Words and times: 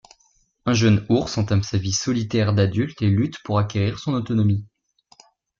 Un 0.65 0.73
jeune 0.73 1.05
ours 1.09 1.37
entame 1.37 1.61
sa 1.61 1.77
vie 1.77 1.91
solitaire 1.93 2.55
d'adulte 2.55 3.03
et 3.03 3.07
lutte 3.07 3.37
pour 3.43 3.59
acquérir 3.59 3.99
son 3.99 4.15
autonomie. 4.15 4.65